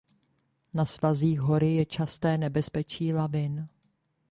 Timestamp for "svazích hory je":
0.85-1.85